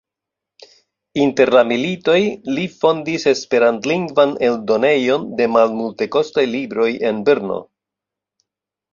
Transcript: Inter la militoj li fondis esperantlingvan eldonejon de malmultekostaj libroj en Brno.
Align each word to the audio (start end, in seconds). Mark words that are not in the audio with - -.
Inter 1.23 1.49
la 1.55 1.61
militoj 1.71 2.15
li 2.55 2.63
fondis 2.77 3.25
esperantlingvan 3.31 4.33
eldonejon 4.47 5.27
de 5.41 5.47
malmultekostaj 5.57 6.45
libroj 6.55 6.87
en 7.11 7.21
Brno. 7.29 7.59